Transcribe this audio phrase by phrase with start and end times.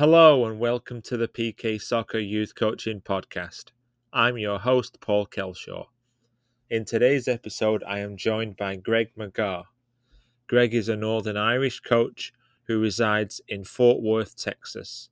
[0.00, 3.64] Hello and welcome to the PK Soccer Youth Coaching Podcast.
[4.14, 5.88] I'm your host, Paul Kelshaw.
[6.70, 9.64] In today's episode, I am joined by Greg McGarr.
[10.46, 12.32] Greg is a Northern Irish coach
[12.66, 15.10] who resides in Fort Worth, Texas.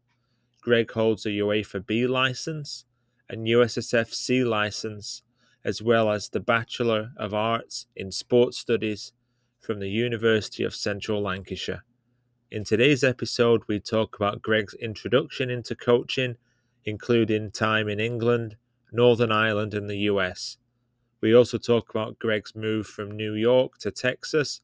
[0.63, 2.87] Greg holds a UEFA B license
[3.29, 5.21] and USSF C license,
[5.67, 9.13] as well as the Bachelor of Arts in Sports Studies
[9.61, 11.85] from the University of Central Lancashire.
[12.51, 16.37] In today's episode, we talk about Greg's introduction into coaching,
[16.83, 18.57] including time in England,
[18.91, 20.57] Northern Ireland, and the US.
[21.21, 24.63] We also talk about Greg's move from New York to Texas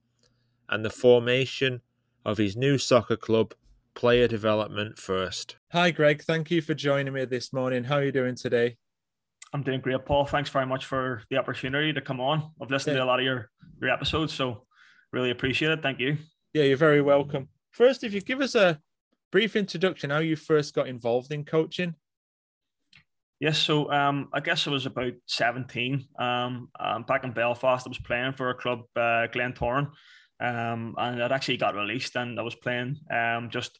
[0.67, 1.83] and the formation
[2.25, 3.53] of his new soccer club,
[3.93, 5.57] Player Development First.
[5.73, 6.23] Hi, Greg.
[6.23, 7.85] Thank you for joining me this morning.
[7.85, 8.79] How are you doing today?
[9.53, 10.25] I'm doing great, Paul.
[10.25, 12.51] Thanks very much for the opportunity to come on.
[12.63, 13.01] I've listened yeah.
[13.01, 13.51] to a lot of your,
[13.83, 14.65] your episodes, so
[15.13, 15.83] really appreciate it.
[15.83, 16.17] Thank you.
[16.55, 17.49] Yeah, you're very welcome.
[17.75, 18.79] First, if you give us a
[19.33, 21.97] brief introduction, how you first got involved in coaching.
[23.41, 26.07] Yes, so um, I guess I was about 17.
[26.17, 29.91] Um, um, back in Belfast, I was playing for a club, uh, Glentoran,
[30.39, 33.77] um, and I'd actually got released, and I was playing um, just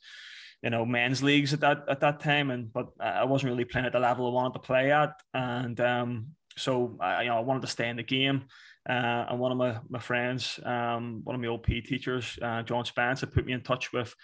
[0.61, 3.87] you know men's leagues at that at that time, and but I wasn't really playing
[3.87, 7.41] at the level I wanted to play at, and um, so I, you know I
[7.41, 8.47] wanted to stay in the game.
[8.89, 12.63] Uh, and one of my, my friends, um, one of my old OP teachers, uh,
[12.63, 14.15] John Spence, had put me in touch with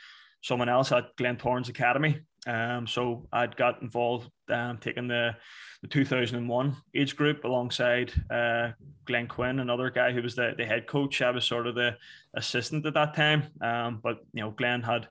[0.43, 2.21] someone else at Glentoran's Academy.
[2.47, 5.37] Um, so I'd got involved um, taking the,
[5.83, 8.71] the 2001 age group alongside uh,
[9.07, 11.21] Glenn Quinn, another guy who was the, the head coach.
[11.21, 11.97] I was sort of the
[12.35, 13.45] assistant at that time.
[13.61, 15.09] Um, but, you know, Glenn had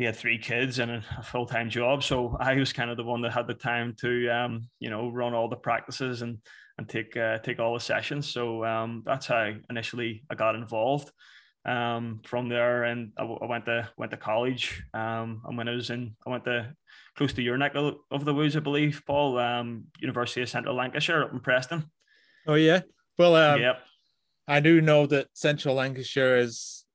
[0.00, 2.02] he had three kids and a full time job.
[2.02, 5.10] So I was kind of the one that had the time to, um, you know,
[5.10, 6.38] run all the practices and
[6.80, 8.26] and take uh, take all the sessions.
[8.26, 11.12] So um, that's how initially I got involved.
[11.66, 14.82] Um, from there, and I, w- I went to went to college.
[14.94, 16.74] Um, and when I was in, I went to
[17.16, 21.22] close to your neck of the woods, I believe, Paul, um, University of Central Lancashire
[21.22, 21.84] up in Preston.
[22.46, 22.80] Oh yeah,
[23.18, 23.80] well, um, yep.
[24.48, 26.86] I do know that Central Lancashire is.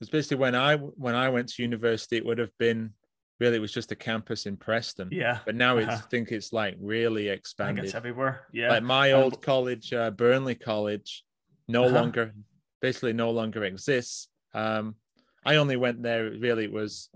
[0.00, 2.92] It's basically when I when I went to university, it would have been
[3.40, 5.08] really it was just a campus in Preston.
[5.10, 5.38] Yeah.
[5.44, 5.92] But now uh-huh.
[5.92, 7.84] I think it's like really expanded.
[7.84, 8.46] it's everywhere.
[8.52, 8.70] Yeah.
[8.70, 11.24] Like my old um, college, uh, Burnley College,
[11.68, 11.94] no uh-huh.
[11.94, 12.34] longer,
[12.80, 14.28] basically no longer exists.
[14.54, 14.96] Um,
[15.44, 16.30] I only went there.
[16.30, 17.10] Really, it was,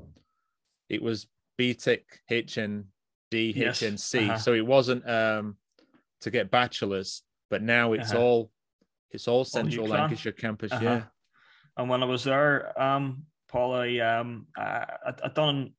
[0.89, 1.27] it was
[1.61, 2.85] BTEC, HND,
[3.33, 3.81] yes.
[3.81, 4.29] HNC.
[4.29, 4.39] Uh-huh.
[4.39, 5.57] So it wasn't um,
[6.23, 8.23] to get bachelors, but now it's uh-huh.
[8.23, 8.51] all,
[9.13, 10.73] it's all Central Lancashire campus.
[10.73, 10.85] Uh-huh.
[10.85, 11.03] Yeah.
[11.77, 14.87] And when I was there, um, Paul, I um, I,
[15.23, 15.73] I done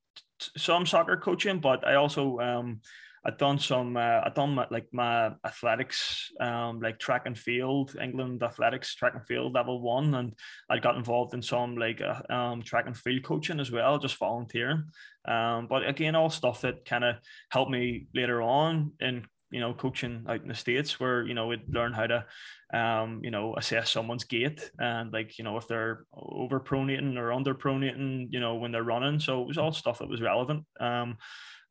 [0.58, 2.81] some soccer coaching, but I also um,
[3.25, 7.96] I'd done some uh, I'd done my, like my athletics, um, like track and field,
[8.02, 10.34] England athletics track and field level one, and
[10.70, 14.18] I got involved in some like uh, um, track and field coaching as well, just
[14.18, 14.86] volunteering.
[15.26, 17.16] Um, but again, all stuff that kind of
[17.50, 21.47] helped me later on in you know, coaching out in the States where, you know,
[21.47, 22.25] we'd learn how to,
[22.74, 27.31] um, you know, assess someone's gait and like, you know, if they're over pronating or
[27.31, 29.19] under pronating, you know, when they're running.
[29.19, 30.66] So it was all stuff that was relevant.
[30.80, 31.18] Um,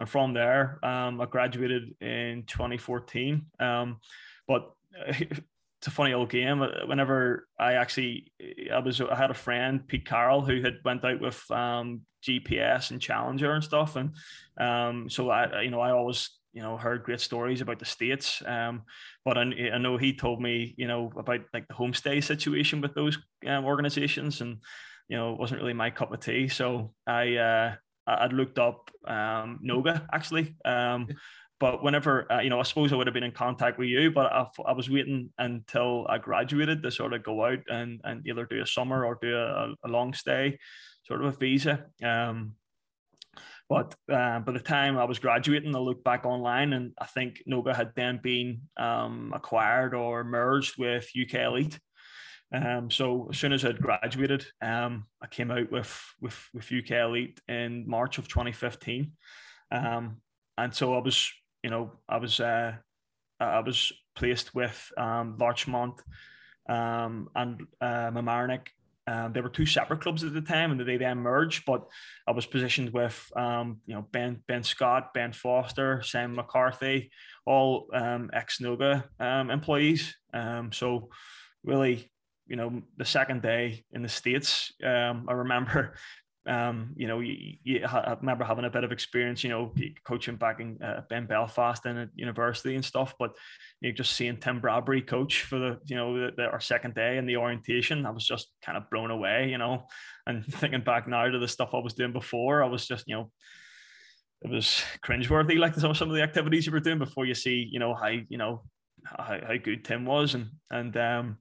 [0.00, 3.46] and from there, um, I graduated in 2014.
[3.60, 4.00] Um,
[4.46, 4.72] but
[5.06, 6.60] it's a funny old game.
[6.86, 8.32] Whenever I actually,
[8.72, 12.90] I was, I had a friend, Pete Carroll, who had went out with um, GPS
[12.90, 14.14] and Challenger and stuff, and
[14.58, 18.42] um, so I, you know, I always you know heard great stories about the states
[18.46, 18.82] um,
[19.26, 19.42] but I,
[19.74, 23.66] I, know he told me you know about like the homestay situation with those um,
[23.66, 24.56] organizations and
[25.08, 26.48] you know it wasn't really my cup of tea.
[26.48, 27.74] So i uh,
[28.06, 31.08] i'd looked up um, noga actually um,
[31.60, 34.10] but whenever uh, you know i suppose i would have been in contact with you
[34.10, 38.26] but I, I, was waiting until i graduated to sort of go out and, and
[38.26, 40.58] either do a summer or do a, a long stay
[41.06, 41.86] sort of a visa.
[42.02, 42.54] Um,
[43.68, 47.42] but uh, by the time I was graduating, I looked back online and I think
[47.48, 51.78] Noga had then been um, acquired or merged with UK Elite.
[52.52, 56.92] Um, so as soon as I'd graduated, um, I came out with, with, with UK
[56.92, 59.10] Elite in March of 2015.
[59.72, 60.18] Um,
[60.56, 61.28] and so I was,
[61.64, 62.74] you know, I was, uh,
[63.40, 66.00] I was placed with um, Larchmont
[66.68, 68.10] um, and uh,
[69.06, 71.64] um, there were two separate clubs at the time, and they then merged.
[71.64, 71.86] But
[72.26, 77.10] I was positioned with, um, you know, Ben Ben Scott, Ben Foster, Sam McCarthy,
[77.44, 80.16] all um, ex Noga um, employees.
[80.34, 81.10] Um, so
[81.62, 82.10] really,
[82.46, 85.94] you know, the second day in the states, um, I remember
[86.46, 89.72] um, you know, you, you, I remember having a bit of experience, you know,
[90.04, 93.14] coaching back in, uh, in Belfast and at university and stuff.
[93.18, 93.32] But
[93.80, 96.94] you know, just seeing Tim Bradbury coach for the, you know, the, the, our second
[96.94, 99.86] day in the orientation, I was just kind of blown away, you know.
[100.26, 103.16] And thinking back now to the stuff I was doing before, I was just, you
[103.16, 103.30] know,
[104.42, 107.68] it was cringeworthy, like some some of the activities you were doing before you see,
[107.70, 108.62] you know, how you know
[109.04, 111.38] how, how good Tim was, and and um,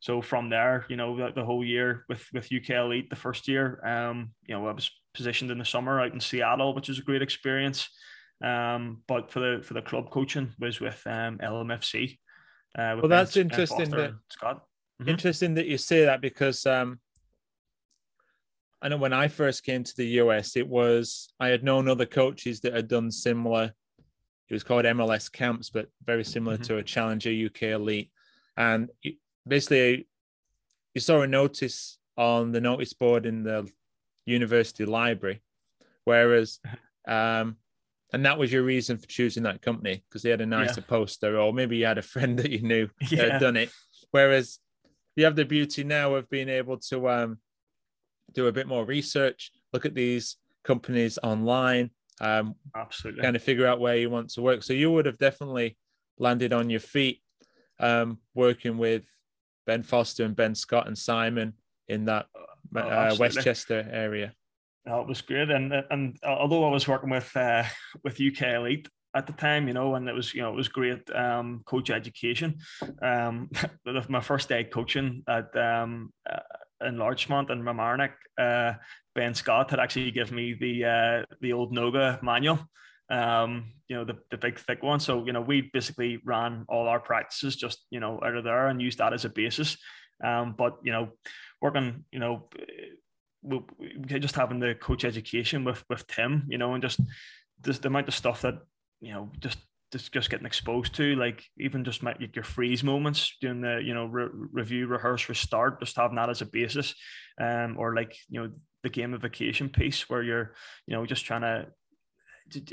[0.00, 3.48] so from there, you know, the, the, whole year with with UK Elite, the first
[3.48, 6.98] year, um, you know, I was positioned in the summer out in Seattle, which was
[6.98, 7.88] a great experience.
[8.42, 12.18] Um, but for the for the club coaching was with um, LMFC.
[12.78, 13.90] Uh, well, that's ben, interesting.
[13.90, 14.62] That, Scott.
[15.00, 15.10] Mm-hmm.
[15.10, 17.00] Interesting that you say that because um,
[18.80, 22.06] I know when I first came to the US, it was I had known other
[22.06, 23.72] coaches that had done similar.
[24.48, 26.64] It was called MLS camps, but very similar mm-hmm.
[26.64, 28.10] to a Challenger UK Elite.
[28.56, 28.90] And
[29.48, 30.06] basically
[30.94, 33.70] you saw a notice on the notice board in the
[34.26, 35.42] university library,
[36.04, 36.60] whereas
[37.06, 37.56] um,
[38.12, 40.86] and that was your reason for choosing that company because they had a nicer yeah.
[40.86, 43.22] poster, or maybe you had a friend that you knew yeah.
[43.22, 43.70] that had done it.
[44.10, 44.58] Whereas
[45.16, 47.38] you have the beauty now of being able to um,
[48.32, 51.90] do a bit more research, look at these companies online,
[52.20, 54.62] um, absolutely, kind of figure out where you want to work.
[54.62, 55.76] So you would have definitely
[56.18, 57.20] landed on your feet
[57.78, 59.04] um, working with
[59.68, 61.52] Ben Foster and Ben Scott and Simon
[61.88, 62.26] in that
[62.74, 64.32] oh, uh, Westchester area.
[64.86, 67.64] It was great, and and although I was working with uh,
[68.02, 70.68] with UK Elite at the time, you know, and it was you know it was
[70.68, 72.56] great um, coach education.
[73.02, 73.50] Um,
[74.08, 78.72] my first day coaching at um, uh, in Larchmont and Mamaroneck, uh,
[79.14, 82.58] Ben Scott had actually given me the uh, the old Noga manual
[83.10, 85.00] um, you know, the, the big thick one.
[85.00, 88.68] So, you know, we basically ran all our practices just, you know, out of there
[88.68, 89.78] and used that as a basis.
[90.22, 91.10] Um, but, you know,
[91.62, 92.48] working, you know,
[93.42, 97.00] we, we just having the coach education with, with Tim, you know, and just
[97.60, 98.58] this, the amount of stuff that,
[99.00, 99.58] you know, just,
[99.90, 103.94] just, just getting exposed to, like even just my, your freeze moments doing the, you
[103.94, 106.94] know, re- review, rehearse, restart, just having that as a basis.
[107.40, 108.50] Um, or like, you know,
[108.82, 110.54] the gamification piece where you're,
[110.86, 111.68] you know, just trying to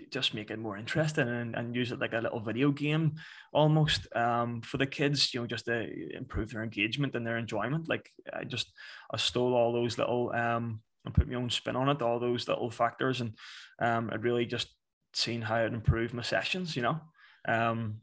[0.09, 3.15] just make it more interesting and, and use it like a little video game
[3.53, 7.89] almost um, for the kids, you know, just to improve their engagement and their enjoyment.
[7.89, 8.71] Like I just,
[9.11, 12.47] I stole all those little, um, and put my own spin on it, all those
[12.47, 13.21] little factors.
[13.21, 13.33] And
[13.79, 14.67] um, I'd really just
[15.13, 16.99] seen how it improved my sessions, you know?
[17.47, 17.97] Um,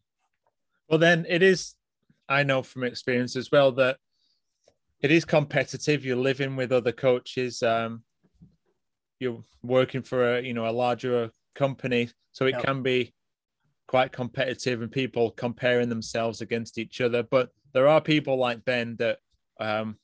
[0.88, 1.74] well, then it is,
[2.28, 3.96] I know from experience as well that
[5.00, 6.04] it is competitive.
[6.04, 7.62] You're living with other coaches.
[7.62, 8.04] Um,
[9.18, 12.64] you're working for a, you know, a larger company, so it yep.
[12.64, 13.14] can be
[13.86, 17.22] quite competitive and people comparing themselves against each other.
[17.22, 19.18] But there are people like Ben that
[19.60, 19.96] um,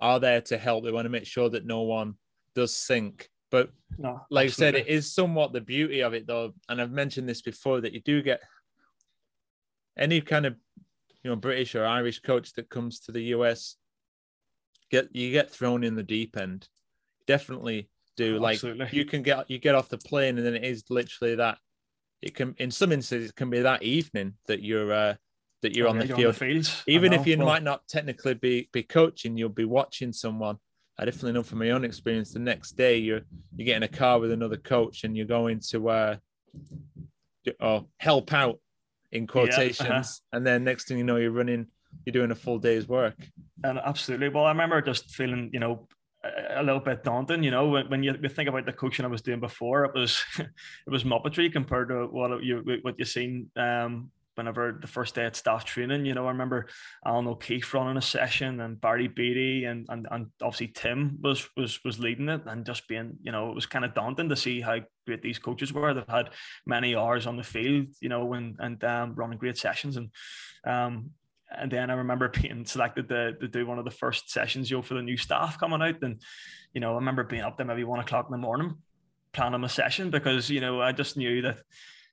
[0.00, 0.84] are there to help.
[0.84, 2.14] They want to make sure that no one
[2.54, 3.30] does sink.
[3.50, 4.46] But no, like.
[4.46, 6.52] I said, it is somewhat the beauty of it, though.
[6.68, 8.40] And I've mentioned this before that you do get
[9.96, 10.54] any kind of
[11.22, 13.76] you know British or Irish coach that comes to the US
[14.90, 16.68] get you get thrown in the deep end.
[17.26, 17.88] Definitely
[18.24, 18.38] do.
[18.38, 18.88] Like Absolutely.
[18.92, 21.58] you can get you get off the plane, and then it is literally that.
[22.20, 25.14] It can, in some instances, it can be that evening that you're uh,
[25.62, 26.70] that you're, oh, on, the you're on, the field.
[26.86, 30.58] Even if you well, might not technically be be coaching, you'll be watching someone.
[30.98, 32.32] I definitely know from my own experience.
[32.32, 33.20] The next day, you're
[33.56, 36.16] you get in a car with another coach, and you're going to uh,
[37.60, 38.58] or help out
[39.12, 40.36] in quotations, yeah, uh-huh.
[40.36, 41.66] and then next thing you know, you're running,
[42.04, 43.16] you're doing a full day's work.
[43.64, 45.88] And absolutely, well, I remember just feeling, you know,
[46.24, 49.22] a little bit daunting, you know, when, when you think about the coaching I was
[49.22, 54.10] doing before, it was it was muppetry compared to what you what you seen um,
[54.34, 56.06] whenever the first day at staff training.
[56.06, 56.68] You know, I remember
[57.06, 61.78] Alan O'Keefe running a session and Barry Beatty and, and and obviously Tim was was
[61.84, 64.60] was leading it and just being, you know, it was kind of daunting to see
[64.60, 65.94] how great these coaches were.
[65.94, 66.30] They've had
[66.66, 70.10] many hours on the field, you know, and and um, running great sessions and
[70.64, 71.10] um,
[71.50, 74.76] and then I remember being selected to, to do one of the first sessions, you
[74.76, 76.02] know, for the new staff coming out.
[76.02, 76.20] And,
[76.72, 78.76] you know, I remember being up there maybe one o'clock in the morning
[79.32, 81.58] planning a session because, you know, I just knew that,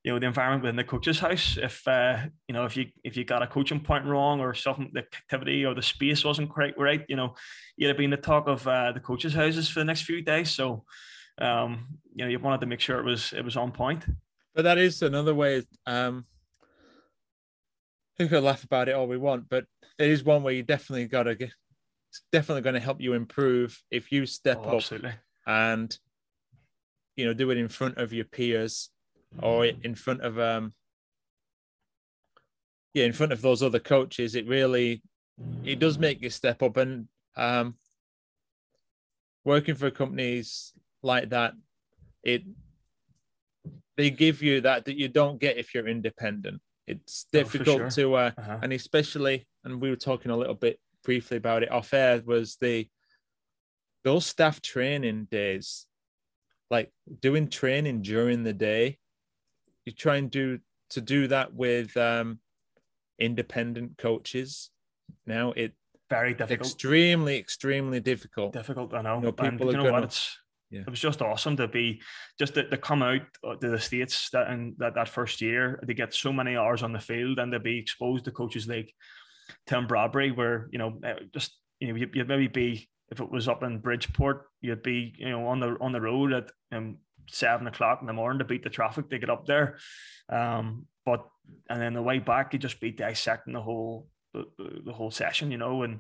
[0.03, 3.17] you know, the environment within the coach's house, if, uh, you know, if you, if
[3.17, 6.77] you got a coaching point wrong or something, the activity or the space wasn't quite
[6.77, 7.33] right, you know,
[7.77, 10.51] you'd have been the talk of uh, the coaches' houses for the next few days.
[10.51, 10.83] So,
[11.39, 14.05] um, you know, you wanted to make sure it was, it was on point.
[14.53, 16.25] But that is another way, um,
[18.19, 19.65] we could laugh about it all we want, but
[19.99, 21.51] it is one where you definitely got to get.
[22.09, 25.13] It's definitely going to help you improve if you step oh, up absolutely.
[25.45, 25.97] and
[27.17, 28.89] you know do it in front of your peers
[29.41, 30.73] or in front of um
[32.93, 34.35] yeah in front of those other coaches.
[34.35, 35.03] It really
[35.65, 37.75] it does make you step up and um
[39.43, 41.53] working for companies like that,
[42.23, 42.43] it
[43.95, 46.61] they give you that that you don't get if you're independent.
[46.87, 47.89] It's difficult sure.
[47.91, 48.59] to, uh, Uh-huh.
[48.61, 52.57] and especially, and we were talking a little bit briefly about it off air, was
[52.57, 52.89] the
[54.03, 55.87] those staff training days,
[56.69, 58.99] like doing training during the day.
[59.83, 60.59] You try and do
[60.91, 62.39] to do that with um,
[63.17, 64.69] independent coaches.
[65.25, 65.73] Now it
[66.09, 66.67] Very difficult.
[66.69, 68.53] extremely, extremely difficult.
[68.53, 68.93] difficult.
[68.93, 69.15] I know.
[69.17, 70.37] You know, and people you are know gonna- It's
[70.71, 70.81] Yeah.
[70.81, 72.01] it was just awesome to be
[72.39, 73.21] just to, to come out
[73.61, 76.91] to the states that in that, that first year to get so many hours on
[76.91, 78.91] the field and to be exposed to coaches like
[79.67, 83.47] Tim Bradbury, where you know uh, just you know you'd, maybe be if it was
[83.47, 86.97] up in Bridgeport, you'd be you know on the on the road at um,
[87.29, 89.77] seven o'clock in the morning to beat the traffic to get up there.
[90.29, 91.27] Um, but
[91.69, 94.45] and then the way back, you just be dissecting the whole the,
[94.85, 95.99] the whole session, you know, and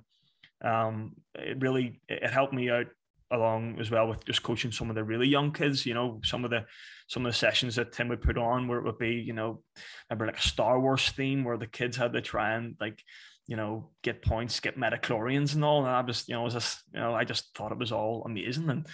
[0.63, 2.87] um, it really it helped me out
[3.31, 5.85] along as well with just coaching some of the really young kids.
[5.85, 6.65] You know, some of the
[7.07, 9.61] some of the sessions that Tim would put on where it would be, you know,
[10.09, 13.01] remember like a Star Wars theme where the kids had to try and like,
[13.47, 15.85] you know, get points, get midi-chlorians and all.
[15.85, 18.23] And I just, you know, was just, you know, I just thought it was all
[18.25, 18.69] amazing.
[18.69, 18.87] And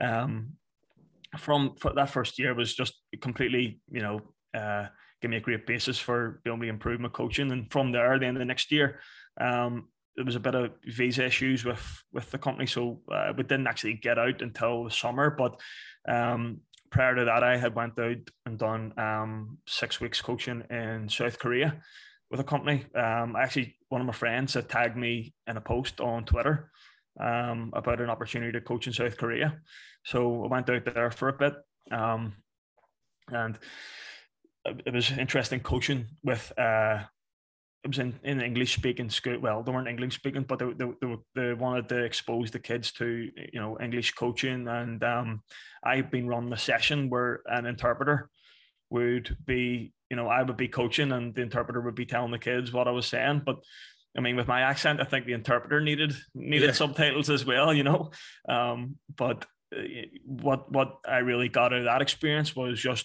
[0.00, 0.52] um
[1.38, 4.20] from that first year was just completely, you know,
[4.52, 4.86] uh
[5.22, 7.50] give me a great basis for being able to improve my coaching.
[7.50, 9.00] And from there, then the next year,
[9.40, 13.42] um, there was a bit of visa issues with with the company, so uh, we
[13.42, 15.30] didn't actually get out until the summer.
[15.30, 15.60] But
[16.08, 21.08] um, prior to that, I had went out and done um, six weeks coaching in
[21.08, 21.80] South Korea
[22.30, 22.86] with a company.
[22.94, 26.70] Um, actually, one of my friends had tagged me in a post on Twitter
[27.20, 29.58] um, about an opportunity to coach in South Korea.
[30.04, 31.54] So I went out there for a bit,
[31.90, 32.34] um,
[33.28, 33.58] and
[34.64, 36.52] it was interesting coaching with.
[36.56, 37.04] Uh,
[37.84, 39.38] it was in, in English speaking school.
[39.38, 42.92] Well, they weren't English speaking, but they, they, they, they wanted to expose the kids
[42.92, 44.66] to you know English coaching.
[44.68, 45.42] And um,
[45.84, 48.30] I've been running a session where an interpreter
[48.88, 52.38] would be, you know, I would be coaching and the interpreter would be telling the
[52.38, 53.42] kids what I was saying.
[53.44, 53.56] But
[54.16, 56.72] I mean, with my accent, I think the interpreter needed needed Yeah.
[56.72, 58.12] subtitles as well, you know.
[58.48, 59.44] Um, but
[59.76, 59.82] uh,
[60.24, 63.04] what what I really got out of that experience was just,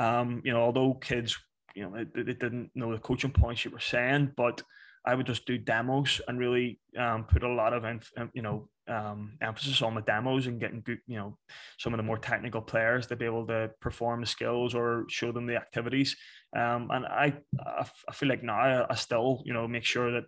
[0.00, 1.38] um, you know, although kids
[1.74, 4.62] you know, they, they didn't know the coaching points you were saying, but
[5.06, 7.84] I would just do demos and really um, put a lot of,
[8.32, 11.36] you know, um, emphasis on the demos and getting good, you know,
[11.78, 15.32] some of the more technical players to be able to perform the skills or show
[15.32, 16.16] them the activities.
[16.56, 17.34] Um, and I,
[17.66, 20.24] I, feel like now I, I still, you know, make sure that,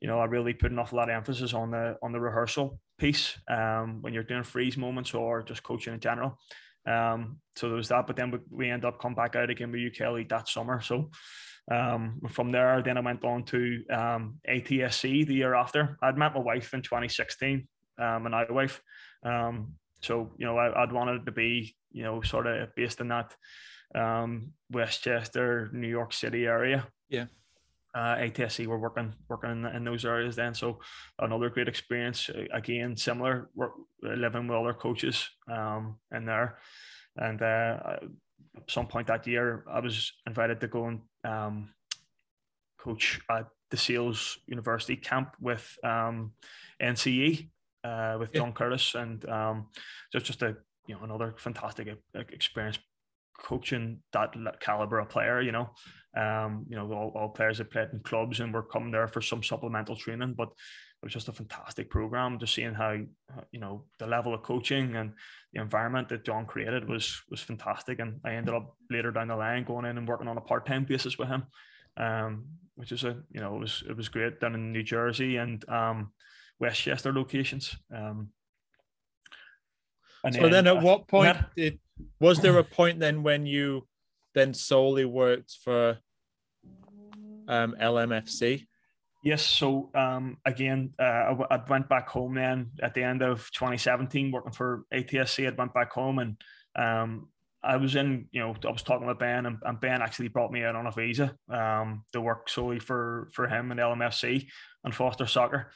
[0.00, 2.80] you know, I really put an awful lot of emphasis on the on the rehearsal
[2.98, 6.38] piece um, when you're doing freeze moments or just coaching in general.
[6.88, 9.70] Um, so there was that, but then we, we end up come back out again
[9.70, 10.80] with UK Elite that summer.
[10.80, 11.10] So
[11.70, 15.98] um, from there, then I went on to um, ATSC the year after.
[16.02, 17.68] I'd met my wife in 2016,
[17.98, 18.80] um, I wife.
[19.22, 23.08] Um, so you know, I, I'd wanted to be, you know, sort of based in
[23.08, 23.34] that
[23.94, 26.86] um, Westchester, New York City area.
[27.08, 27.26] Yeah.
[27.98, 30.78] Uh, ATSC were working working in, in those areas then, so
[31.18, 32.30] another great experience.
[32.30, 36.58] Uh, Again, similar, work, living with other coaches um, in there,
[37.16, 37.96] and uh,
[38.56, 41.74] at some point that year, I was invited to go and um,
[42.78, 46.32] coach at the Sales University camp with um,
[46.80, 47.50] NCE
[47.82, 48.40] uh, with Yeah.
[48.40, 49.66] John Curtis, and um,
[50.10, 50.54] so it's just a
[50.86, 52.78] you know another fantastic e- experience
[53.38, 55.40] coaching that caliber of player.
[55.40, 55.70] You know,
[56.16, 59.22] um, you know all, all players that played in clubs and were coming there for
[59.22, 62.38] some supplemental training, but it was just a fantastic program.
[62.38, 62.92] Just seeing how
[63.52, 65.12] you know the level of coaching and
[65.52, 69.36] the environment that John created was was fantastic, and I ended up later down the
[69.36, 71.44] line going in and working on a part time basis with him,
[71.96, 75.36] um, which is a you know it was it was great down in New Jersey
[75.36, 76.12] and um,
[76.58, 77.76] Westchester locations.
[77.94, 78.30] Um,
[80.24, 81.46] and So then, at uh, what point ahead.
[81.56, 81.78] did
[82.20, 83.86] was there a point then when you
[84.34, 85.98] then solely worked for
[87.48, 88.66] um, LMFC?
[89.24, 89.44] Yes.
[89.44, 93.50] So um, again, uh, I, w- I went back home then at the end of
[93.52, 95.50] 2017, working for ATSC.
[95.50, 96.36] I went back home and
[96.76, 97.28] um,
[97.62, 100.52] I was in, you know, I was talking with Ben, and, and Ben actually brought
[100.52, 104.46] me out on a visa um, to work solely for for him and LMFC
[104.84, 105.72] and foster soccer.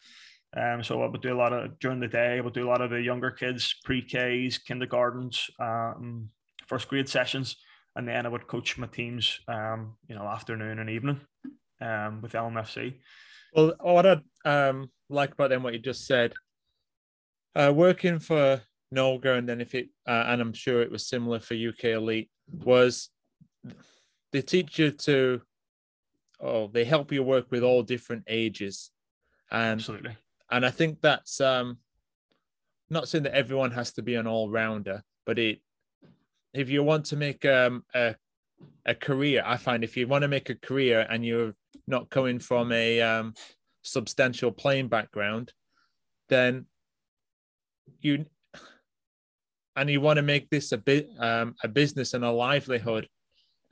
[0.55, 2.37] Um, so I would do a lot of during the day.
[2.37, 6.29] I would do a lot of the younger kids, pre-Ks, kindergartens, um,
[6.67, 7.57] first grade sessions,
[7.97, 11.21] and then I would coach my teams, um, you know, afternoon and evening
[11.81, 12.95] um, with LMFC.
[13.55, 16.33] Well, what I um, like about then what you just said,
[17.55, 18.63] uh, working for
[18.95, 22.31] Noga, and then if it, uh, and I'm sure it was similar for UK Elite,
[22.51, 23.11] was
[24.33, 25.43] they teach you to,
[26.41, 28.91] oh, they help you work with all different ages,
[29.51, 30.17] and Absolutely.
[30.53, 31.79] And I think that's um,
[32.91, 35.61] not saying that everyone has to be an all rounder, but it
[36.53, 38.15] if you want to make um, a
[38.85, 41.55] a career, I find if you want to make a career and you're
[41.87, 43.35] not coming from a um,
[43.83, 45.53] substantial playing background,
[46.29, 46.67] then
[48.01, 48.27] you
[49.75, 53.09] and you want to make this a bit um, a business and a livelihood.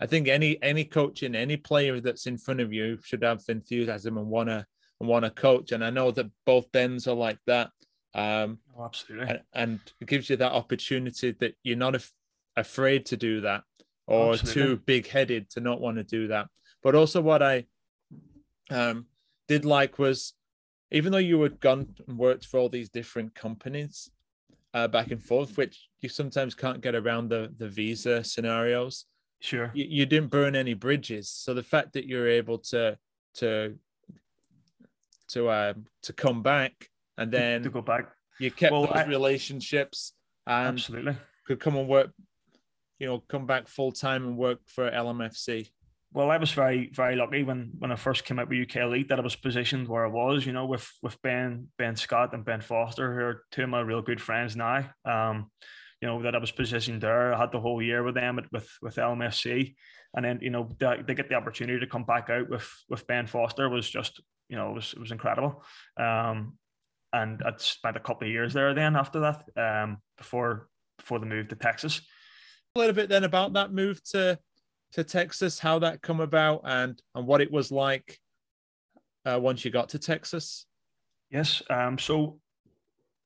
[0.00, 3.42] I think any any coach and any player that's in front of you should have
[3.48, 4.64] enthusiasm and want to
[5.00, 5.72] and want to coach.
[5.72, 7.70] And I know that both Bens are like that.
[8.14, 9.28] Um, oh, absolutely.
[9.28, 12.12] And, and, it gives you that opportunity that you're not af-
[12.56, 13.62] afraid to do that
[14.06, 14.62] or absolutely.
[14.62, 16.48] too big headed to not want to do that.
[16.82, 17.66] But also, what I
[18.70, 19.06] um,
[19.46, 20.34] did like was
[20.90, 24.10] even though you had gone and worked for all these different companies
[24.74, 29.06] uh, back and forth, which you sometimes can't get around the the visa scenarios.
[29.40, 31.30] Sure, you, you didn't burn any bridges.
[31.30, 32.98] So the fact that you're able to
[33.34, 33.76] to
[35.32, 36.72] to uh, to come back
[37.16, 40.12] and then to go back, you kept well, those I, relationships
[40.46, 42.10] and absolutely could come and work.
[42.98, 45.70] You know, come back full time and work for LMFC
[46.12, 49.08] well, I was very, very lucky when when I first came out with UK Elite
[49.08, 52.44] that I was positioned where I was, you know, with with Ben Ben Scott and
[52.44, 54.90] Ben Foster, who are two of my real good friends now.
[55.04, 55.50] Um,
[56.00, 57.34] you know that I was positioned there.
[57.34, 59.74] I had the whole year with them with with LMFC,
[60.14, 63.06] and then you know they, they get the opportunity to come back out with with
[63.06, 65.62] Ben Foster was just you know it was it was incredible.
[65.96, 66.56] Um,
[67.12, 71.26] and I'd spent a couple of years there then after that, um, before before the
[71.26, 72.00] move to Texas.
[72.76, 74.38] A little bit then about that move to
[74.92, 78.18] to Texas, how that come about, and and what it was like
[79.24, 80.66] uh, once you got to Texas?
[81.30, 81.62] Yes.
[81.70, 82.38] Um, so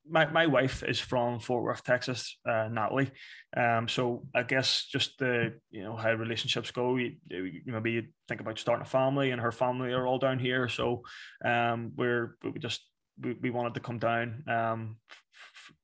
[0.08, 3.10] my, my wife is from Fort Worth, Texas, uh, Natalie.
[3.56, 6.96] Um, so I guess just the you know how relationships go.
[6.96, 10.38] You, you maybe you think about starting a family, and her family are all down
[10.38, 10.68] here.
[10.68, 11.02] So
[11.44, 12.82] um, we're we just
[13.22, 14.96] we, we wanted to come down um,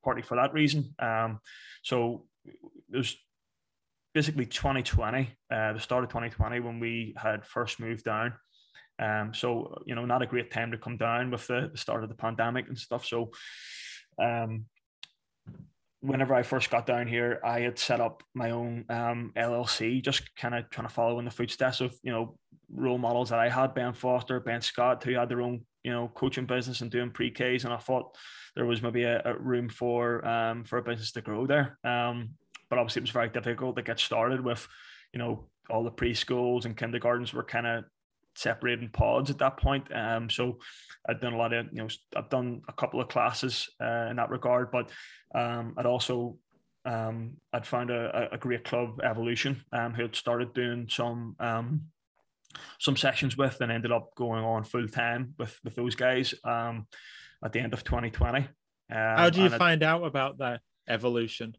[0.03, 0.93] partly for that reason.
[0.99, 1.39] Um,
[1.83, 2.25] so
[2.89, 3.15] there's
[4.13, 8.33] basically 2020, uh, the start of 2020 when we had first moved down.
[8.99, 12.03] Um, so you know, not a great time to come down with the, the start
[12.03, 13.05] of the pandemic and stuff.
[13.05, 13.31] So,
[14.21, 14.65] um,
[16.01, 20.35] whenever I first got down here, I had set up my own um, LLC, just
[20.35, 22.37] kind of trying to follow in the footsteps of you know
[22.73, 26.09] role models that I had, Ben Foster, Ben Scott, who had their own you know
[26.13, 28.15] coaching business and doing pre-Ks, and I thought
[28.55, 31.77] there was maybe a, a room for um, for a business to grow there.
[31.83, 32.31] Um,
[32.69, 34.65] but obviously it was very difficult to get started with,
[35.13, 37.83] you know, all the preschools and kindergartens were kind of
[38.35, 39.85] separated in pods at that point.
[39.93, 40.59] Um, so
[41.07, 44.17] I'd done a lot of, you know, I've done a couple of classes uh, in
[44.17, 44.89] that regard, but
[45.33, 46.37] um, I'd also
[46.85, 51.81] um, I'd found a, a great club, Evolution, um, who had started doing some um,
[52.79, 56.87] some sessions with, and ended up going on full time with with those guys um,
[57.43, 58.39] at the end of 2020.
[58.39, 58.47] Um,
[58.89, 61.55] How do you find out about that evolution?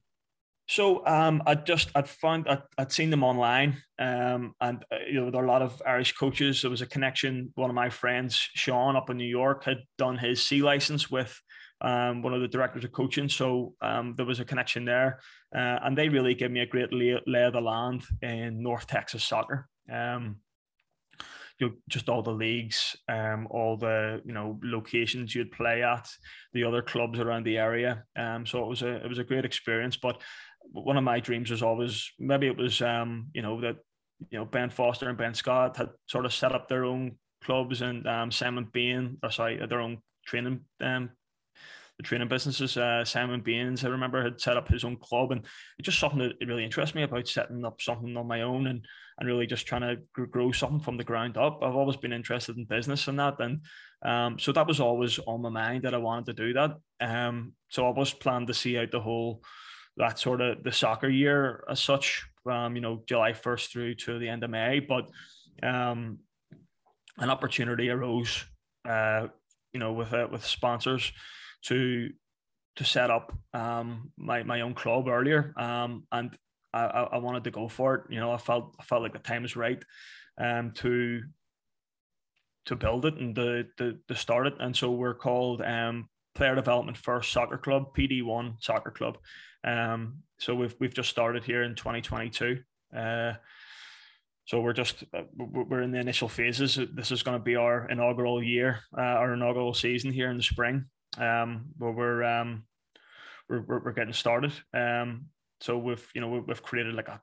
[0.68, 5.20] So um, I just I'd found I'd, I'd seen them online, um, and uh, you
[5.20, 6.62] know there are a lot of Irish coaches.
[6.62, 7.53] There was a connection.
[7.57, 11.38] One of my friends, Sean, up in New York, had done his C license with
[11.83, 13.29] um, one of the directors of coaching.
[13.29, 15.20] So um, there was a connection there,
[15.55, 18.87] uh, and they really gave me a great lay, lay of the land in North
[18.87, 19.68] Texas soccer.
[19.92, 20.37] Um,
[21.59, 26.09] you know, just all the leagues, um, all the you know locations you'd play at,
[26.53, 28.05] the other clubs around the area.
[28.16, 29.96] Um, so it was a it was a great experience.
[29.96, 30.20] But
[30.70, 33.77] one of my dreams was always maybe it was um, you know that
[34.31, 37.83] you know Ben Foster and Ben Scott had sort of set up their own clubs
[37.83, 41.11] and um, Simon Bain or sorry their own training um,
[41.98, 42.77] the training businesses.
[42.77, 45.44] Uh, Simon Baines I remember had set up his own club and
[45.79, 48.85] it's just something that really interests me about setting up something on my own and
[49.18, 51.61] and really just trying to grow something from the ground up.
[51.62, 53.61] I've always been interested in business and that and
[54.05, 56.72] um, so that was always on my mind that I wanted to do that.
[57.01, 59.42] Um, so I was planning to see out the whole
[59.96, 64.18] that sort of the soccer year as such, um, you know, July 1st through to
[64.18, 64.81] the end of May.
[64.81, 65.11] But
[65.62, 66.18] um,
[67.18, 68.44] an opportunity arose,
[68.88, 69.28] uh,
[69.72, 71.12] you know, with uh, with sponsors
[71.66, 72.11] to
[72.76, 76.37] to set up um, my my own club earlier, um, and
[76.72, 78.02] I, I wanted to go for it.
[78.09, 79.83] You know, I felt I felt like the time was right
[80.38, 81.20] um, to
[82.66, 84.55] to build it and to, to, to start it.
[84.61, 89.18] And so we're called um, Player Development First Soccer Club, PD1 Soccer Club.
[89.64, 92.59] Um, so we've we've just started here in 2022.
[92.96, 93.35] Uh,
[94.44, 96.79] so we're just uh, we're in the initial phases.
[96.92, 100.42] This is going to be our inaugural year, uh, our inaugural season here in the
[100.42, 100.87] spring,
[101.18, 102.64] um, where we're um,
[103.48, 104.53] we're, we're getting started.
[104.75, 105.27] Um,
[105.61, 107.20] so we've you know we've created like a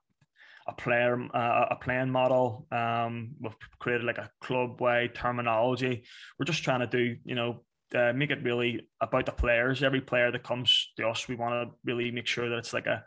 [0.68, 2.68] a player uh, a plan model.
[2.72, 6.04] Um, we've created like a club way terminology.
[6.38, 7.64] We're just trying to do you know
[7.96, 9.84] uh, make it really about the players.
[9.84, 12.88] Every player that comes to us, we want to really make sure that it's like
[12.88, 13.04] a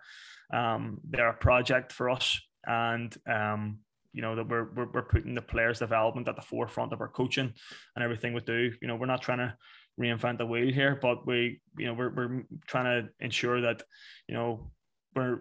[0.57, 3.79] um, they're a project for us, and um,
[4.12, 7.09] you know that we're, we're we're putting the players' development at the forefront of our
[7.09, 7.53] coaching
[7.97, 8.73] and everything we do.
[8.81, 9.55] You know, we're not trying to
[10.01, 13.83] reinvent the wheel here, but we you know we're we're trying to ensure that
[14.29, 14.71] you know
[15.14, 15.40] we're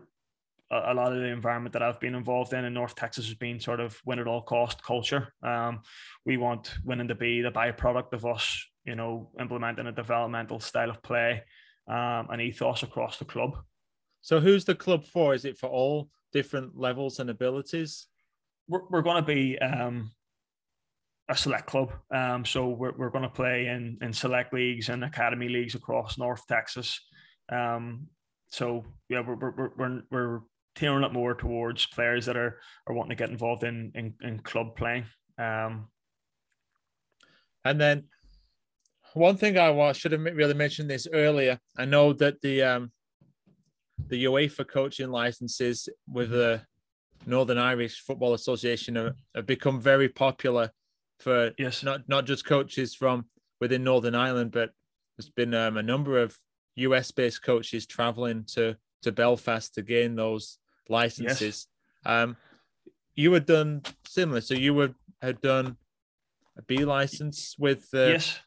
[0.72, 3.60] a, lot of the environment that I've been involved in in North Texas has been
[3.60, 5.34] sort of win at all cost culture.
[5.44, 5.82] Um,
[6.26, 10.90] we want winning to be the byproduct of us, you know, implementing a developmental style
[10.90, 11.44] of play
[11.88, 13.58] um, and ethos across the club.
[14.22, 15.34] So, who's the club for?
[15.34, 18.08] Is it for all different levels and abilities?
[18.68, 20.12] We're, we're going to be um,
[21.30, 21.92] a select club.
[22.14, 26.18] Um, so, we're, we're going to play in, in select leagues and academy leagues across
[26.18, 27.00] North Texas.
[27.52, 28.08] Um,
[28.50, 30.40] so, yeah, we're, we're, we're, we're
[30.76, 34.40] tailoring it more towards players that are are wanting to get involved in in, in
[34.40, 35.06] club playing.
[35.38, 35.88] Um,
[37.66, 38.06] and then
[39.14, 41.60] one thing I should have really mentioned this earlier.
[41.78, 42.92] I know that the um,
[44.08, 46.62] the UEFA coaching licenses with the
[47.26, 50.72] Northern Irish Football Association have, have become very popular
[51.20, 51.84] for yes.
[51.84, 53.26] not not just coaches from
[53.60, 54.72] within Northern Ireland, but
[55.18, 56.38] there's been um, a number of
[56.76, 60.58] US based coaches traveling to to Belfast to gain those
[60.90, 61.68] licenses.
[62.06, 62.14] Yes.
[62.14, 62.38] Um,
[63.14, 65.78] you had done similar, so you would had done
[66.58, 68.40] a B license with uh, yes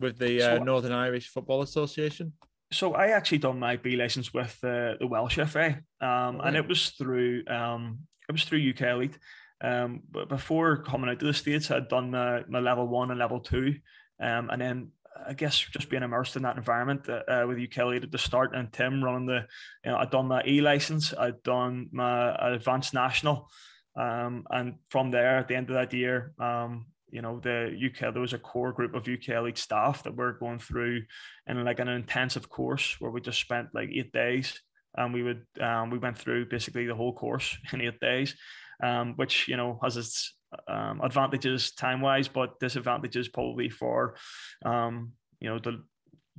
[0.00, 2.32] with the uh, so, Northern Irish Football Association.
[2.72, 6.66] So I actually done my B license with uh, the Welsh FA, um, and it
[6.66, 9.18] was through um, it was through UK Elite.
[9.60, 13.18] Um, but before coming out to the states, I'd done my, my level one and
[13.18, 13.76] level two,
[14.20, 14.88] um, and then
[15.26, 18.18] I guess just being immersed in that environment uh, uh with UK Elite at the
[18.18, 19.46] start, and Tim running the,
[19.84, 23.48] you know, I'd done my E license, I'd done my advanced national,
[23.96, 28.12] um, and from there at the end of that year, um, you know, the UK,
[28.12, 31.02] there was a core group of UK elite staff that were going through
[31.46, 34.60] in like an intensive course where we just spent like eight days
[34.96, 38.34] and we would, um, we went through basically the whole course in eight days,
[38.82, 44.16] um, which, you know, has its um, advantages time wise, but disadvantages probably for,
[44.64, 45.84] um, you know, the,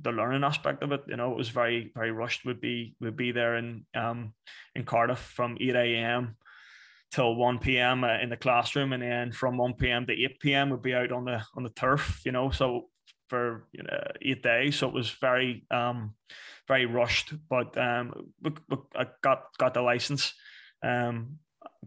[0.02, 2.44] the learning aspect of it, you know, it was very, very rushed.
[2.44, 4.34] Would be, would be there in, um,
[4.74, 6.36] in Cardiff from 8 a.m
[7.12, 8.04] till 1 p.m.
[8.04, 10.06] Uh, in the classroom, and then from 1 p.m.
[10.06, 10.70] to 8 p.m.
[10.70, 12.20] would be out on the on the turf.
[12.24, 12.88] You know, so
[13.28, 16.14] for you know, eight days, so it was very um,
[16.68, 17.32] very rushed.
[17.48, 18.32] But um,
[18.94, 20.34] I got got the license.
[20.82, 21.38] Um,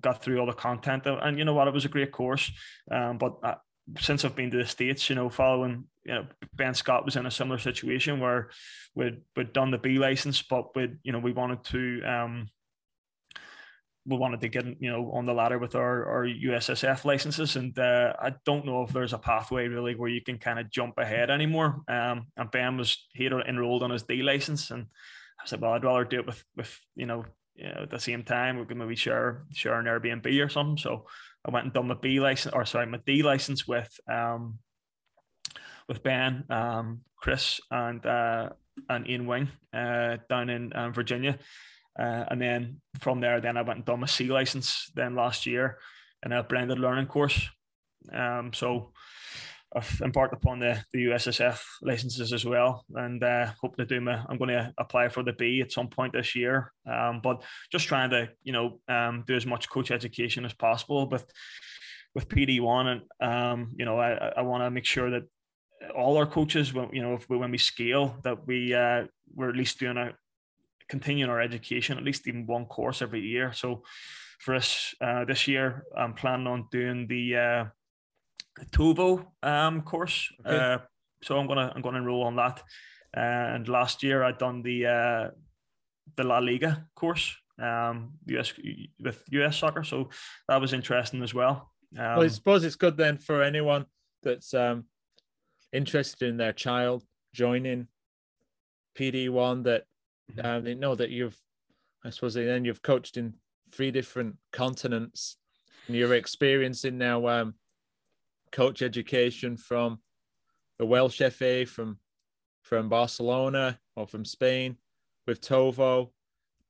[0.02, 2.52] got through all the content, and you know what, it was a great course.
[2.92, 3.56] Um, but uh,
[3.98, 7.26] since I've been to the states, you know, following you know Ben Scott was in
[7.26, 8.50] a similar situation where
[8.96, 12.50] we'd we'd done the B license, but we you know we wanted to um
[14.06, 17.78] we wanted to get you know on the ladder with our, our USSF licenses, and
[17.78, 20.98] uh, I don't know if there's a pathway really where you can kind of jump
[20.98, 21.82] ahead anymore.
[21.88, 24.88] Um, and Ben was he enrolled on his D license, and
[25.42, 28.00] I said, well, I'd rather do it with with you know, you know at the
[28.00, 30.78] same time we could maybe share share an Airbnb or something.
[30.78, 31.06] So
[31.46, 34.60] I went and done my B license, or sorry, my D license with um
[35.90, 38.50] with Ben, um, Chris, and uh,
[38.88, 41.38] and Ian Wing uh, down in um, Virginia.
[41.98, 45.46] Uh, and then from there, then I went and done my C license then last
[45.46, 45.78] year
[46.26, 47.48] in a blended learning course.
[48.14, 48.92] Um, so
[49.76, 54.24] I've embarked upon the, the USSF licenses as well, and uh, hope to do my.
[54.28, 56.72] I'm going to apply for the B at some point this year.
[56.90, 61.08] Um, but just trying to you know um, do as much coach education as possible
[61.08, 61.32] with
[62.16, 65.24] with PD one, and um, you know I, I want to make sure that
[65.96, 69.04] all our coaches, when you know if we, when we scale, that we uh,
[69.36, 70.14] we're at least doing a
[70.90, 73.54] continuing our education, at least even one course every year.
[73.54, 73.84] So
[74.40, 77.66] for us uh, this year, I'm planning on doing the uh,
[78.72, 80.30] TOVO um, course.
[80.46, 80.58] Okay.
[80.58, 80.78] Uh,
[81.24, 82.64] so I'm gonna I'm gonna enroll on that.
[83.14, 85.30] and last year I'd done the uh,
[86.16, 88.54] the La Liga course, um, US
[89.00, 89.84] with US soccer.
[89.84, 90.10] So
[90.48, 91.72] that was interesting as well.
[91.98, 93.86] Um, well, I suppose it's good then for anyone
[94.24, 94.86] that's um,
[95.74, 97.88] interested in their child joining
[98.98, 99.84] PD one that
[100.42, 101.38] uh, they know that you've,
[102.04, 103.36] I suppose, then you've coached in
[103.72, 105.38] three different continents,
[105.88, 107.56] and you're experiencing now um,
[108.52, 110.00] coach education from
[110.78, 111.98] the Welsh FA, from
[112.62, 114.78] from Barcelona or from Spain
[115.26, 116.12] with Tovo,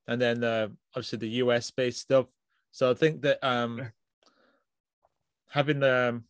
[0.07, 2.27] and then uh, obviously the US based stuff.
[2.71, 3.91] So I think that um,
[5.49, 6.23] having um,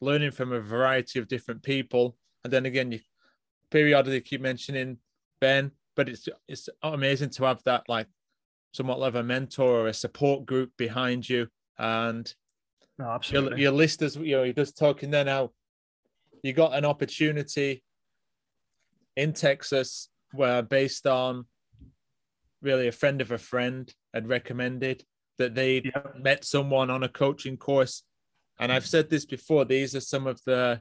[0.00, 3.00] learning from a variety of different people, and then again, you
[3.70, 4.98] periodically keep mentioning
[5.40, 8.06] Ben but it's it's amazing to have that like
[8.72, 11.46] somewhat of a mentor or a support group behind you
[11.78, 12.34] and
[12.98, 13.50] no, absolutely.
[13.50, 15.50] Your, your list is you know you're just talking then how
[16.42, 17.82] you got an opportunity
[19.14, 21.44] in Texas where based on
[22.62, 25.04] really a friend of a friend had recommended
[25.36, 26.02] that they Yeah.
[26.18, 28.04] met someone on a coaching course.
[28.58, 30.80] And I've said this before, these are some of the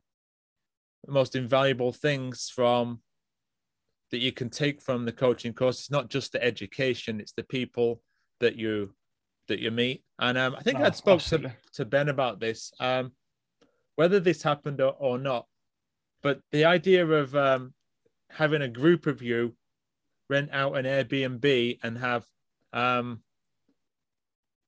[1.07, 3.01] most invaluable things from
[4.11, 5.79] that you can take from the coaching course.
[5.79, 8.01] It's not just the education, it's the people
[8.39, 8.93] that you
[9.47, 10.03] that you meet.
[10.19, 11.51] And um, I think No, I'd spoke to, absolutely.
[11.73, 13.11] to Ben about this, um,
[13.95, 15.45] whether this happened or, or not.
[16.21, 17.73] But the idea of um,
[18.29, 19.55] having a group of you
[20.29, 22.25] rent out an Airbnb and have,
[22.73, 23.21] um,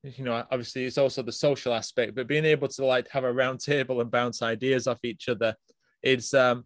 [0.02, 3.32] you know, obviously it's also the social aspect, but being able to like have a
[3.32, 5.54] round table and bounce ideas off each other,
[6.02, 6.64] it's um,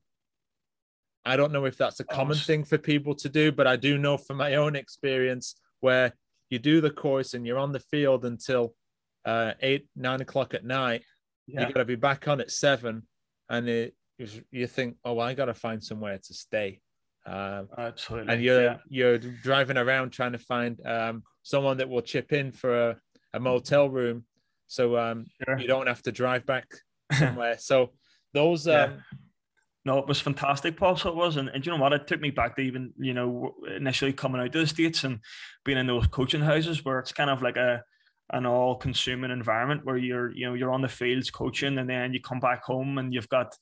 [1.26, 3.98] I don't know if that's a common thing for people to do, but I do
[3.98, 6.12] know from my own experience where
[6.50, 8.74] you do the course and you're on the field until
[9.24, 11.02] uh, eight, nine o'clock at night.
[11.48, 11.66] Yeah.
[11.66, 13.02] You got to be back on at seven,
[13.50, 13.94] and it,
[14.50, 16.80] you think, oh, well, I got to find somewhere to stay.
[17.26, 18.32] Um, Absolutely.
[18.32, 18.76] and you're yeah.
[18.88, 22.96] you're driving around trying to find um, someone that will chip in for a,
[23.34, 24.24] a motel room,
[24.68, 25.58] so um, Sure.
[25.58, 26.68] you don't have to drive back
[27.12, 27.56] somewhere.
[27.58, 27.90] so
[28.32, 28.92] those, Yeah.
[29.86, 30.96] No, it was fantastic, Paul.
[30.96, 31.92] So it was, and, and you know what?
[31.92, 35.20] It took me back to even you know initially coming out to the states and
[35.64, 37.84] being in those coaching houses where it's kind of like a
[38.32, 42.20] an all-consuming environment where you're you know you're on the fields coaching, and then you
[42.20, 43.56] come back home and you've got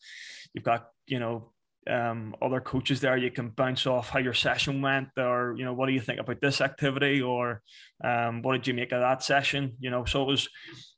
[0.54, 1.52] you've got you know
[1.90, 3.16] um, other coaches there.
[3.16, 6.20] You can bounce off how your session went, or you know what do you think
[6.20, 7.62] about this activity, or
[8.02, 9.72] um, what did you make of that session?
[9.80, 10.48] You know, so it was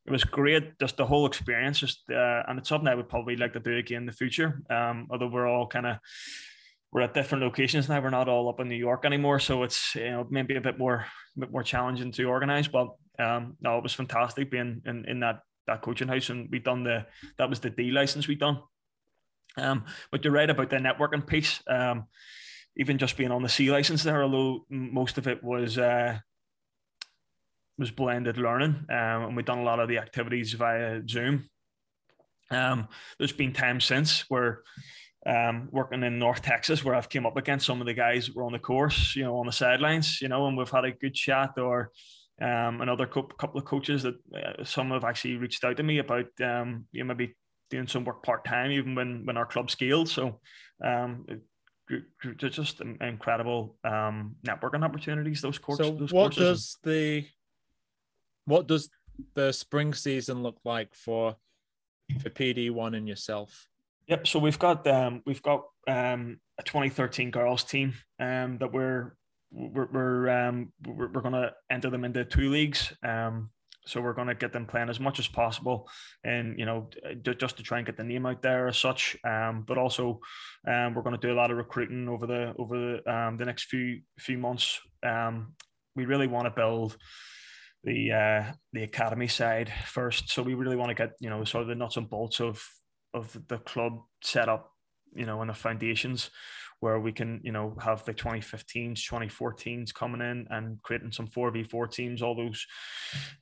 [0.07, 1.81] it was great, just the whole experience.
[1.81, 4.63] Just uh, and it's something I would probably like to do again in the future.
[4.71, 5.99] Um, although we're all kind of
[6.93, 8.01] we're at different locations now.
[8.01, 10.79] We're not all up in New York anymore, so it's you know maybe a bit
[10.79, 11.05] more
[11.37, 12.69] a bit more challenging to organize.
[12.69, 16.59] But um, no, it was fantastic being in, in that that coaching house, and we
[16.59, 17.07] done the
[17.39, 18.61] that was the D license we done.
[19.57, 21.61] Um, but you're right about the networking piece.
[21.67, 22.07] Um,
[22.77, 26.19] even just being on the C license there, although most of it was uh,
[27.79, 31.49] was blended learning, um, and we've done a lot of the activities via Zoom.
[32.51, 32.89] Um,
[33.19, 34.63] there's been times since where
[35.27, 38.37] um, working in North Texas where I've came up against some of the guys that
[38.37, 40.93] were on the course, you know, on the sidelines, you know, and we've had a
[40.93, 41.91] good chat or
[42.41, 45.99] um, another co- couple of coaches that uh, some have actually reached out to me
[45.99, 47.35] about, um, you know, maybe
[47.71, 50.09] doing some work part time even when when our club scaled.
[50.09, 50.41] So
[50.85, 51.43] um, it-
[51.89, 55.41] it- just in- incredible um, networking opportunities.
[55.41, 55.87] Those courses.
[55.87, 56.39] so those what courses.
[56.39, 57.27] does the
[58.45, 58.91] what does
[59.35, 61.37] the spring season look like for
[62.21, 63.67] for PD one and yourself?
[64.09, 64.27] Yep.
[64.27, 69.17] So we've got um, we've got um, a 2013 girls team um, that we're
[69.53, 72.93] we're we're, um, we're, we're going to enter them into two leagues.
[73.03, 73.51] Um,
[73.87, 75.89] so we're going to get them playing as much as possible,
[76.25, 76.91] and you know,
[77.23, 79.17] ju- just to try and get the name out there as such.
[79.25, 80.21] Um, but also,
[80.67, 83.45] um, we're going to do a lot of recruiting over the over the um, the
[83.45, 84.81] next few few months.
[85.03, 85.55] Um,
[85.95, 86.97] we really want to build
[87.85, 90.31] the uh, the academy side first.
[90.31, 92.63] So we really want to get you know sort of the nuts and bolts of
[93.15, 94.73] of the club set up,
[95.15, 96.31] you know, and the foundations
[96.81, 101.91] where we can you know have the 2015s 2014s coming in and creating some 4v4
[101.91, 102.67] teams all those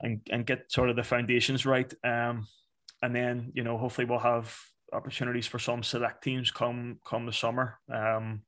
[0.00, 2.46] and and get sort of the foundations right um
[3.02, 4.56] and then you know hopefully we'll have
[4.92, 8.42] opportunities for some select teams come come the summer um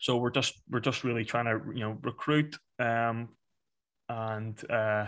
[0.00, 3.28] so we're just we're just really trying to you know recruit um
[4.08, 5.06] and uh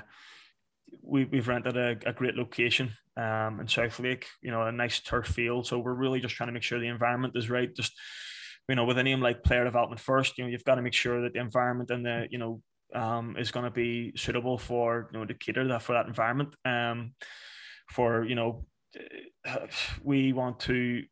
[1.02, 5.26] we, we've rented a, a great location um, in Southlake, you know, a nice turf
[5.26, 5.66] field.
[5.66, 7.74] So we're really just trying to make sure the environment is right.
[7.74, 7.92] Just,
[8.68, 10.92] you know, with a name like player development first, you know, you've got to make
[10.92, 12.62] sure that the environment and the, you know,
[12.94, 16.54] um, is going to be suitable for, you know, to cater that for that environment.
[16.64, 17.14] Um,
[17.90, 18.66] for, you know,
[20.02, 21.02] we want to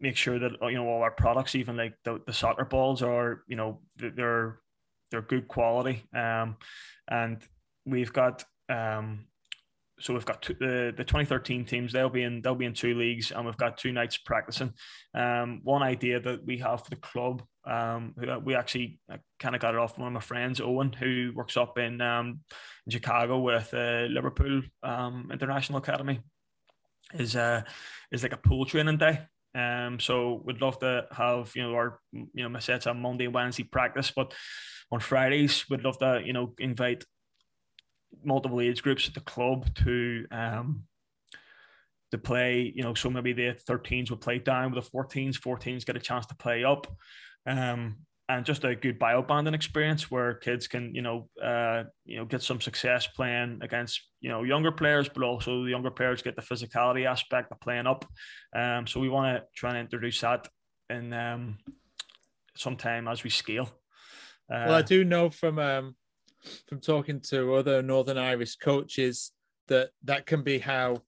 [0.00, 3.42] make sure that, you know, all our products, even like the, the soccer balls are,
[3.48, 4.60] you know, they're,
[5.10, 6.04] they're good quality.
[6.14, 6.56] Um,
[7.08, 7.42] and
[7.84, 9.26] we've got, um,
[9.98, 11.92] so we've got two, the the 2013 teams.
[11.92, 14.72] They'll be in they'll be in two leagues, and we've got two nights practicing.
[15.14, 19.00] Um, one idea that we have for the club, um, we actually
[19.38, 22.40] kind of got it off one of my friends, Owen, who works up in um,
[22.86, 26.20] in Chicago with uh, Liverpool um, International Academy,
[27.14, 27.62] is uh
[28.12, 29.20] is like a pool training day.
[29.54, 33.28] Um, so we'd love to have you know our you know my sets on Monday,
[33.28, 34.34] Wednesday practice, but
[34.92, 37.04] on Fridays we'd love to you know invite
[38.24, 40.82] multiple age groups at the club to um
[42.10, 45.84] to play you know so maybe the 13s will play down with the 14s 14s
[45.84, 46.86] get a chance to play up
[47.46, 47.96] um
[48.28, 52.24] and just a good bio banding experience where kids can you know uh you know
[52.24, 56.36] get some success playing against you know younger players but also the younger players get
[56.36, 58.04] the physicality aspect of playing up
[58.54, 60.48] um so we want to try and introduce that
[60.90, 61.58] in um
[62.56, 63.68] some time as we scale.
[64.50, 65.96] Uh, well, I do know from um,
[66.68, 69.32] from talking to other Northern Irish coaches
[69.68, 71.02] that that can be how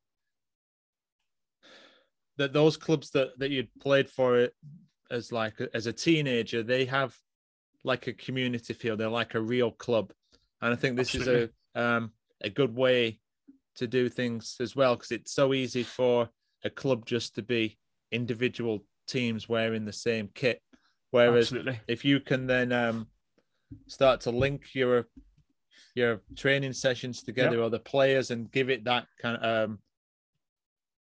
[2.38, 4.55] that those clubs that that you'd played for it
[5.11, 7.14] as like as a teenager they have
[7.85, 10.12] like a community feel they're like a real club
[10.62, 11.43] and i think this Absolutely.
[11.43, 12.12] is a um
[12.43, 13.21] a good way
[13.77, 16.29] to do things as well because it's so easy for
[16.64, 17.79] a club just to be
[18.11, 20.61] individual teams wearing the same kit
[21.11, 21.81] whereas Absolutely.
[21.87, 23.07] if you can then um
[23.87, 25.07] start to link your
[25.94, 27.64] your training sessions together yep.
[27.64, 29.78] or the players and give it that kind of um,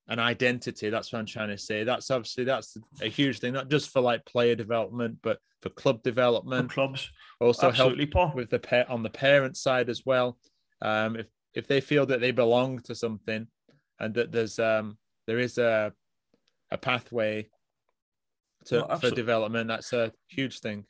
[0.08, 0.89] an identity.
[0.89, 1.84] That's what I'm trying to say.
[1.84, 6.04] That's obviously that's a huge thing, not just for like player development, but for club
[6.04, 6.69] development.
[6.69, 8.32] For clubs also Absolutely, help Paul.
[8.36, 10.38] with the pet on the parent side as well.
[10.82, 13.47] Um, if if they feel that they belong to something
[14.00, 14.97] and that there's um
[15.28, 15.93] there is a
[16.71, 17.47] a pathway
[18.65, 20.86] to for development, that's a huge thing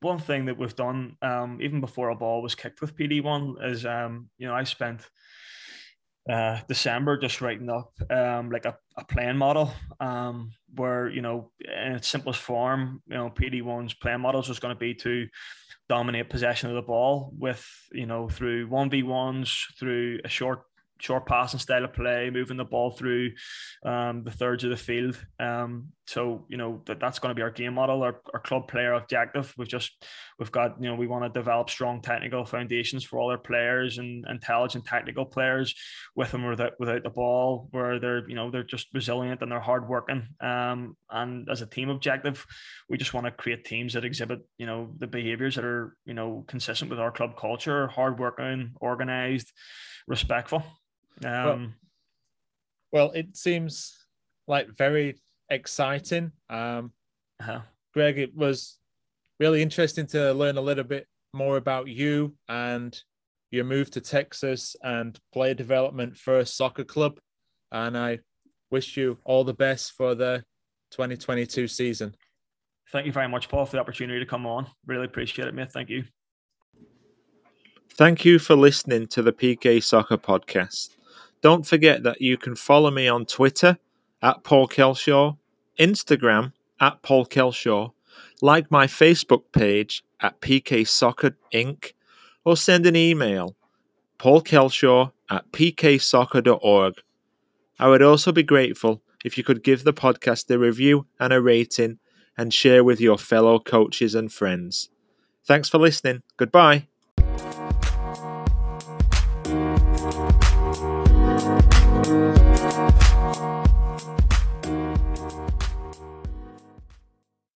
[0.00, 3.86] one thing that we've done, um, even before a ball was kicked with PD1, is
[3.86, 5.02] um, you know I spent
[6.28, 11.50] uh, December just writing up um, like a, a playing model um, where you know
[11.60, 15.26] in its simplest form, you know PD1's plan models was going to be to
[15.88, 20.60] dominate possession of the ball with you know through one v ones through a short
[21.00, 23.32] short passing style of play, moving the ball through
[23.84, 25.18] um, the thirds of the field.
[25.38, 28.66] Um, so you know that that's going to be our game model, our, our club
[28.66, 29.54] player objective.
[29.56, 29.92] We've just
[30.40, 33.98] we've got you know we want to develop strong technical foundations for all our players
[33.98, 35.72] and intelligent technical players
[36.16, 39.60] with them without without the ball, where they're you know they're just resilient and they're
[39.60, 40.26] hardworking.
[40.40, 42.44] Um, and as a team objective,
[42.88, 46.14] we just want to create teams that exhibit you know the behaviors that are you
[46.14, 49.52] know consistent with our club culture, hardworking, organized,
[50.08, 50.64] respectful.
[51.24, 51.76] Um,
[52.90, 53.96] well, well, it seems
[54.48, 56.32] like very exciting.
[56.48, 56.92] Um,
[57.40, 57.60] uh-huh.
[57.92, 58.78] Greg, it was
[59.38, 62.98] really interesting to learn a little bit more about you and
[63.50, 67.18] your move to Texas and player development for a soccer club.
[67.72, 68.20] And I
[68.70, 70.44] wish you all the best for the
[70.92, 72.14] 2022 season.
[72.92, 74.66] Thank you very much, Paul, for the opportunity to come on.
[74.86, 75.72] Really appreciate it, mate.
[75.72, 76.04] Thank you.
[77.94, 80.96] Thank you for listening to the PK Soccer Podcast.
[81.42, 83.78] Don't forget that you can follow me on Twitter
[84.22, 85.36] at Paul Kelshaw,
[85.78, 87.92] Instagram at Paul Kelshaw,
[88.42, 91.92] like my Facebook page at PK Soccer Inc.,
[92.44, 93.54] or send an email
[94.18, 96.94] paulkelshaw at pksoccer.org.
[97.78, 101.40] I would also be grateful if you could give the podcast a review and a
[101.40, 101.98] rating
[102.36, 104.90] and share with your fellow coaches and friends.
[105.44, 106.22] Thanks for listening.
[106.36, 106.86] Goodbye.